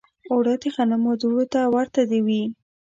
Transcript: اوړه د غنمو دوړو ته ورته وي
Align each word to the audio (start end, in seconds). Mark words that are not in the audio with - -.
اوړه 0.31 0.53
د 0.61 0.63
غنمو 0.75 1.13
دوړو 1.21 1.43
ته 1.53 1.61
ورته 1.75 2.01
وي 2.25 2.43